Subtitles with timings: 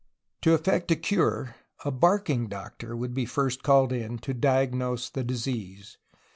[0.41, 5.11] To effect a cure, a ^'barking doc tor" would first be called in, to diagnose
[5.11, 5.99] the disease.